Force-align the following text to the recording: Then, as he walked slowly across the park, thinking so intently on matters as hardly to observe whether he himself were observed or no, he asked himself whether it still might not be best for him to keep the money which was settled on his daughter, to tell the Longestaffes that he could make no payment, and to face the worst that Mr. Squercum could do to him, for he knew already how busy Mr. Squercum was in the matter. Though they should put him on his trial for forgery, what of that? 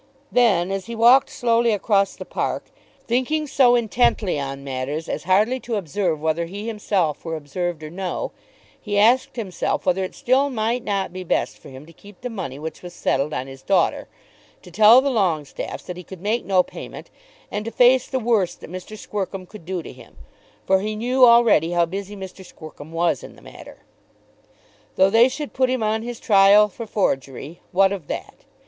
Then, 0.31 0.71
as 0.71 0.87
he 0.87 0.95
walked 0.95 1.29
slowly 1.29 1.71
across 1.71 2.15
the 2.15 2.25
park, 2.25 2.71
thinking 3.05 3.45
so 3.45 3.75
intently 3.75 4.39
on 4.39 4.63
matters 4.63 5.07
as 5.07 5.25
hardly 5.25 5.59
to 5.59 5.75
observe 5.75 6.19
whether 6.19 6.45
he 6.47 6.65
himself 6.65 7.23
were 7.23 7.35
observed 7.35 7.83
or 7.83 7.91
no, 7.91 8.31
he 8.81 8.97
asked 8.97 9.35
himself 9.35 9.85
whether 9.85 10.03
it 10.03 10.15
still 10.15 10.49
might 10.49 10.83
not 10.83 11.13
be 11.13 11.23
best 11.23 11.59
for 11.59 11.69
him 11.69 11.85
to 11.85 11.93
keep 11.93 12.21
the 12.21 12.31
money 12.31 12.57
which 12.57 12.81
was 12.81 12.95
settled 12.95 13.31
on 13.31 13.45
his 13.45 13.61
daughter, 13.61 14.07
to 14.63 14.71
tell 14.71 15.01
the 15.01 15.11
Longestaffes 15.11 15.83
that 15.85 15.97
he 15.97 16.03
could 16.03 16.19
make 16.19 16.45
no 16.45 16.63
payment, 16.63 17.11
and 17.51 17.63
to 17.65 17.69
face 17.69 18.07
the 18.07 18.17
worst 18.17 18.59
that 18.61 18.71
Mr. 18.71 18.97
Squercum 18.97 19.45
could 19.45 19.65
do 19.65 19.83
to 19.83 19.93
him, 19.93 20.17
for 20.65 20.79
he 20.79 20.95
knew 20.95 21.23
already 21.27 21.73
how 21.73 21.85
busy 21.85 22.15
Mr. 22.15 22.43
Squercum 22.43 22.89
was 22.91 23.21
in 23.21 23.35
the 23.35 23.39
matter. 23.43 23.83
Though 24.95 25.11
they 25.11 25.29
should 25.29 25.53
put 25.53 25.69
him 25.69 25.83
on 25.83 26.01
his 26.01 26.19
trial 26.19 26.69
for 26.69 26.87
forgery, 26.87 27.61
what 27.71 27.91
of 27.91 28.07
that? 28.07 28.45